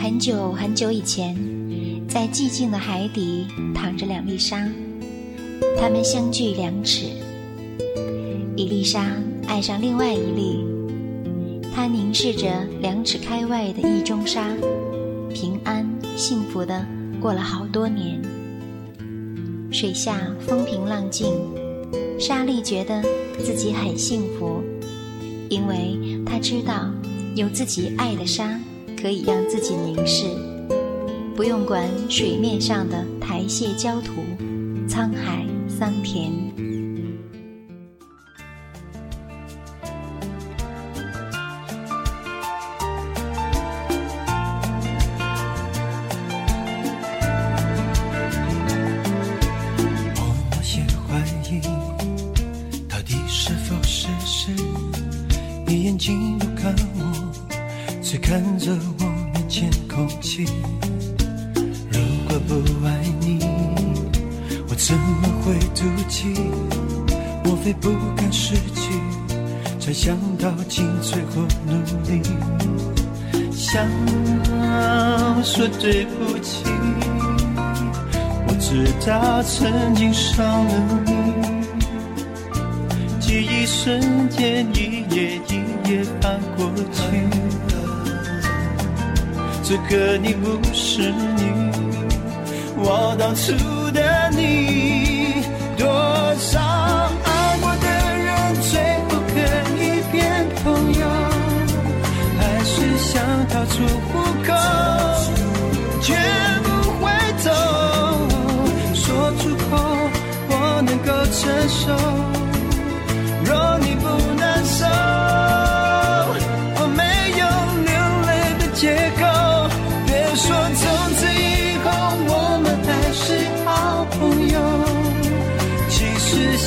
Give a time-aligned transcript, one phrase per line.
[0.00, 1.36] 很久很久以前，
[2.08, 4.68] 在寂静的海底躺着两粒沙，
[5.78, 7.06] 它们相距两尺。
[8.56, 9.16] 一粒沙
[9.46, 10.64] 爱上另外一粒，
[11.74, 14.48] 它凝视着两尺开外的一中沙，
[15.32, 15.86] 平安
[16.16, 16.84] 幸福的
[17.20, 18.20] 过了好多年。
[19.70, 21.32] 水下风平浪静，
[22.18, 23.02] 沙粒觉得
[23.38, 24.60] 自己很幸福，
[25.48, 25.96] 因为
[26.26, 26.90] 他知道
[27.38, 28.60] 有自己爱的沙。
[29.00, 30.26] 可以让自己凝视，
[31.36, 34.22] 不用管水面上的苔藓焦土、
[34.88, 36.32] 沧海桑田。
[66.08, 66.34] 妒忌？
[67.44, 68.90] 莫非不敢失去，
[69.78, 71.72] 才想到尽最后努
[72.10, 72.22] 力？
[73.52, 73.86] 想
[75.44, 76.64] 说对不起，
[78.46, 80.72] 我知道曾经伤了
[81.04, 81.12] 你，
[83.20, 87.02] 记忆瞬间一页一页翻过去。
[89.62, 91.42] 这个你不是你，
[92.76, 93.52] 我当初
[93.90, 94.67] 的你，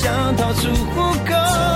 [0.00, 1.69] 想逃出虎口，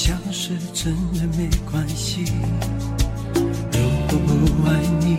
[0.00, 2.24] 像是真的没关系。
[3.34, 4.30] 如果不
[4.68, 4.70] 爱
[5.00, 5.18] 你，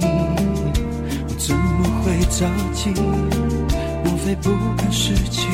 [1.28, 2.90] 我怎么会着急？
[4.06, 5.50] 莫非不敢失去，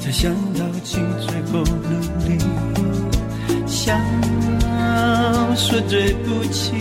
[0.00, 1.90] 才想到尽最后努
[2.26, 2.36] 力？
[3.68, 4.00] 想
[5.54, 6.72] 说对不起，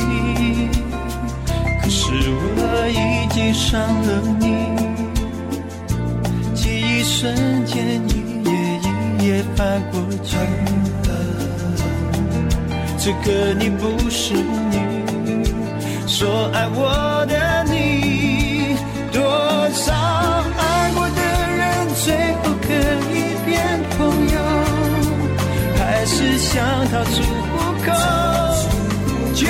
[1.84, 2.12] 可是
[2.58, 2.58] 我
[2.90, 4.10] 已经伤了
[4.40, 4.46] 你，
[6.56, 8.02] 记忆瞬间。
[9.26, 10.36] 也翻过去，
[13.06, 14.78] 这个你不是你，
[16.08, 18.78] 说爱我的你，
[19.12, 19.22] 多
[19.74, 21.22] 少爱过的
[21.52, 22.72] 人最后可
[23.12, 23.52] 以变
[23.98, 24.00] 朋
[24.32, 24.40] 友，
[25.78, 27.22] 还是想逃出
[27.52, 27.52] 虎
[27.84, 27.92] 口，
[29.36, 29.48] 绝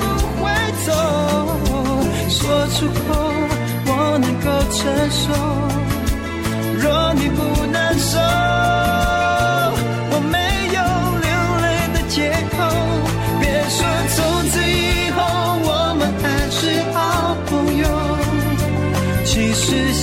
[0.00, 0.02] 不
[0.40, 0.42] 回
[0.86, 0.88] 头，
[2.30, 3.04] 说出口
[3.84, 5.22] 我能够承受，
[6.80, 8.83] 若你不难受。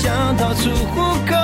[0.02, 1.41] 想逃出虎口，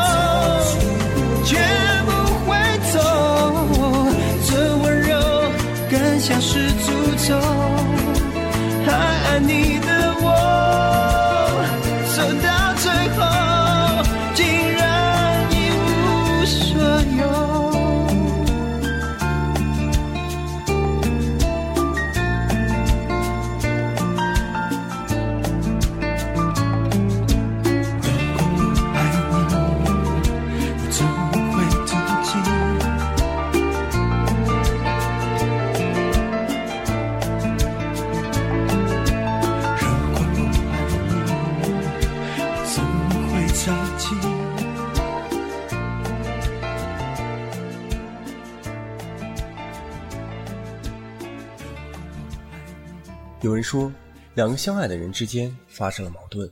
[53.57, 53.91] 人说，
[54.35, 56.47] 两个相爱的人之间发生了矛盾，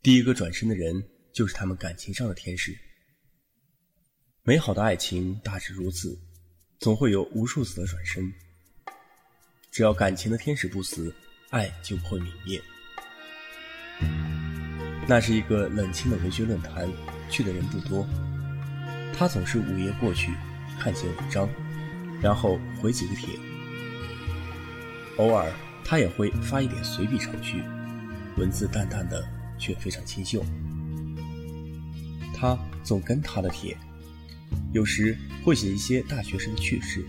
[0.00, 2.74] 第一个转身的人就是他们感情上的天使。
[4.42, 6.18] 美好的爱情大致如此，
[6.78, 8.32] 总会有无数次的转身。
[9.70, 11.14] 只要感情的天使不死，
[11.50, 12.62] 爱就不会泯灭。
[15.06, 16.90] 那是一个冷清的文学论坛，
[17.28, 18.08] 去的人不多。
[19.12, 20.32] 他总是午夜过去，
[20.80, 21.46] 看些文章，
[22.22, 23.38] 然后回几个帖。
[25.18, 25.52] 偶尔，
[25.88, 27.62] 他也会发一点随笔上去，
[28.36, 29.24] 文字淡淡的，
[29.56, 30.44] 却非常清秀。
[32.34, 33.76] 他总跟他的帖，
[34.72, 37.06] 有时会写一些大学时的趣事。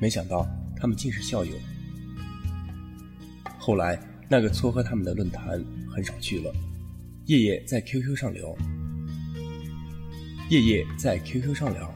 [0.00, 0.44] 没想到
[0.76, 1.52] 他们竟是校友。
[3.60, 3.96] 后来，
[4.28, 6.52] 那个撮合他们的论坛很少去了，
[7.26, 8.56] 夜夜在 QQ 上聊，
[10.50, 11.94] 夜夜在 QQ 上聊，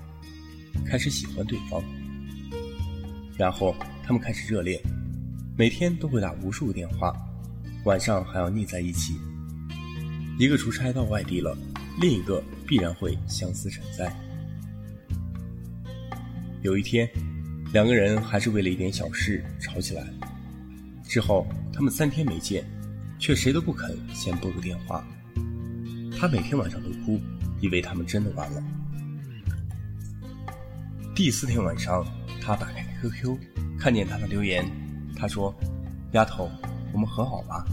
[0.86, 1.82] 开始喜欢对方，
[3.36, 3.74] 然后
[4.04, 4.80] 他们开始热恋，
[5.58, 7.17] 每天都会打无数个电话，
[7.85, 9.19] 晚上还要腻在一起。
[10.38, 11.56] 一个出差到外地了，
[11.99, 14.14] 另一个必然会相思成灾。
[16.61, 17.08] 有一天，
[17.73, 20.05] 两个人还是为了一点小事吵起来。
[21.05, 22.62] 之后，他们三天没见，
[23.19, 25.03] 却谁都不肯先拨个电话。
[26.19, 27.19] 他每天晚上都哭，
[27.62, 28.62] 以为他们真的完了。
[31.14, 32.06] 第四天晚上，
[32.43, 33.38] 他打开 QQ，
[33.79, 34.70] 看见他的留言，
[35.16, 35.54] 他说
[36.12, 36.50] ：“丫头，
[36.92, 37.64] 我们和好吧。”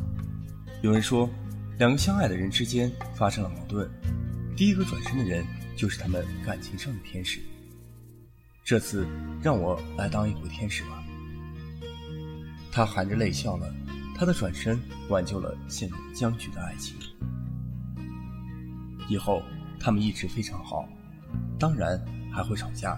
[0.82, 1.30] 有人说，
[1.78, 3.90] 两个相爱的人之间发生了矛盾，
[4.56, 5.46] 第一个转身的人
[5.76, 7.40] 就是他们感情上的天使。
[8.64, 9.06] 这次
[9.42, 11.04] 让我来当一回天使吧。
[12.72, 13.72] 他含着泪笑了，
[14.16, 14.80] 他的转身
[15.10, 16.96] 挽救了陷入僵局的爱情。
[19.10, 19.44] 以后
[19.80, 20.88] 他们一直非常好，
[21.60, 22.02] 当然
[22.32, 22.98] 还会吵架，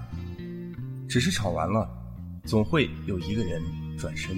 [1.09, 1.89] 只是吵完了，
[2.45, 3.61] 总会有一个人
[3.97, 4.35] 转身。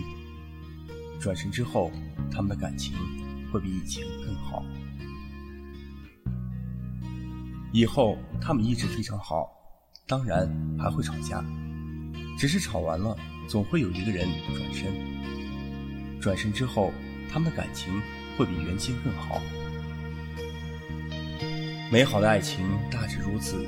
[1.20, 1.92] 转身之后，
[2.32, 2.94] 他们的感情
[3.52, 4.64] 会比以前更好。
[7.74, 9.50] 以后他们一直非常好，
[10.08, 10.50] 当然
[10.80, 11.44] 还会吵架，
[12.38, 13.16] 只是吵完了，
[13.48, 14.92] 总会有一个人转身。
[16.22, 16.92] 转身之后，
[17.32, 17.94] 他们的感情
[18.38, 19.42] 会比原先更好。
[21.92, 23.66] 美好的爱情大致如此，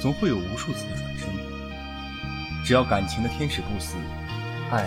[0.00, 1.28] 总会有无数次的转身。
[2.64, 3.96] 只要感情的天使不死，
[4.70, 4.86] 爱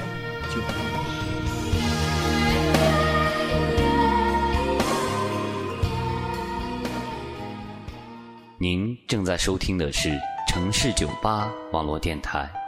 [0.54, 0.62] 就。
[8.58, 10.12] 您正在收听的是
[10.48, 12.61] 城市酒吧网络电台。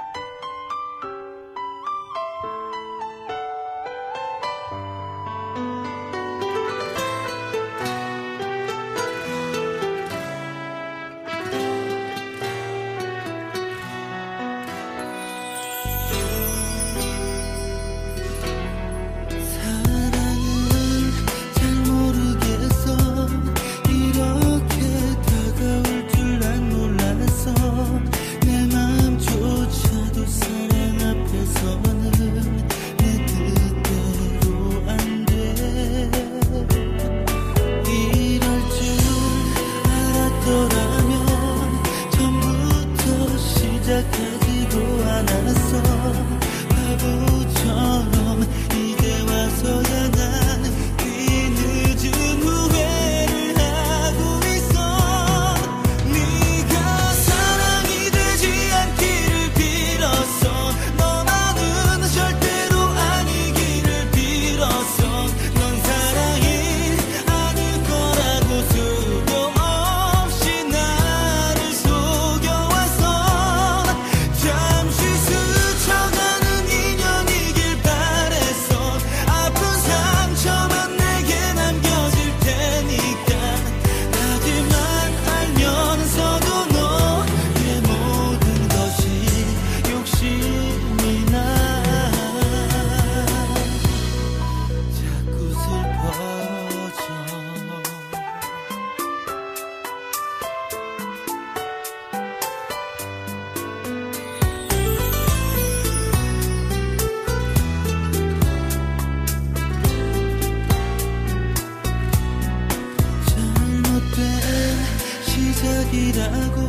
[116.24, 116.68] 된다고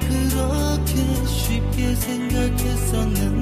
[0.00, 3.37] 그렇게 쉽게 생각했었는데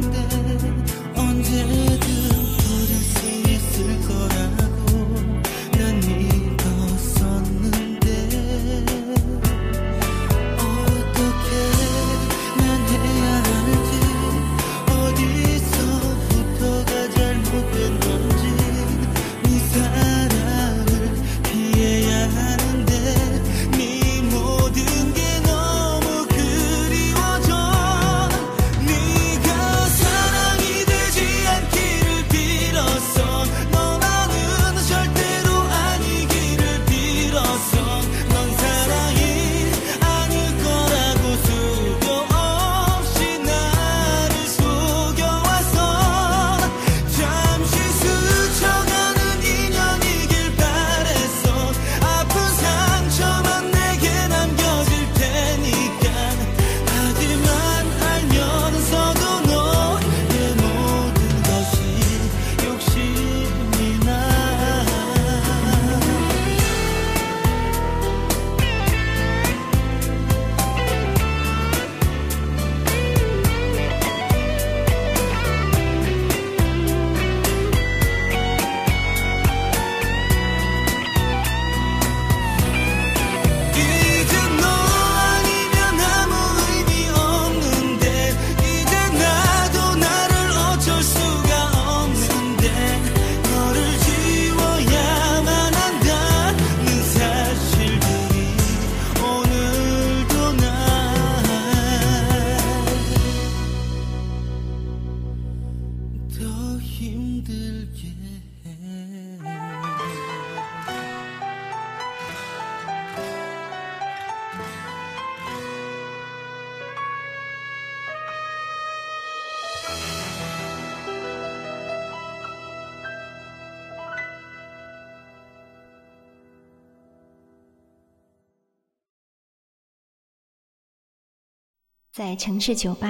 [132.16, 133.08] 在城市酒吧，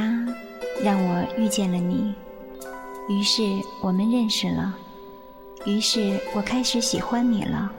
[0.83, 2.13] 让我遇见了你，
[3.09, 3.41] 于是
[3.81, 4.77] 我们认识了，
[5.65, 7.71] 于是我开始喜欢你了，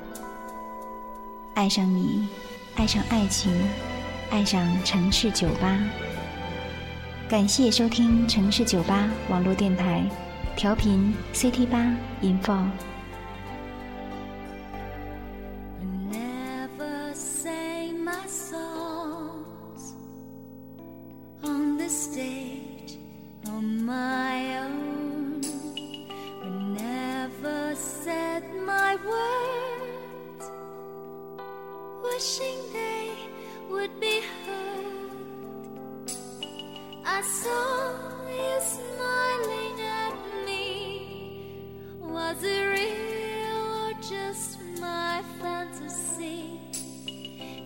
[1.53, 2.25] 爱上你，
[2.77, 3.51] 爱上爱情，
[4.29, 5.77] 爱上城市酒吧。
[7.27, 10.09] 感谢收听城市酒吧网络电台，
[10.55, 12.39] 调频 CT 八音
[37.17, 37.93] I saw
[38.29, 41.63] you smiling at me.
[41.99, 46.59] Was it real or just my fantasy?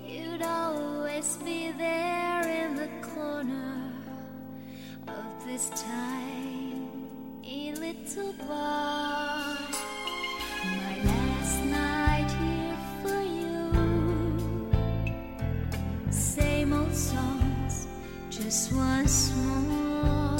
[0.08, 3.91] You'd always be there in the corner
[5.10, 8.80] of this tiny little bar.
[18.74, 20.30] Once more.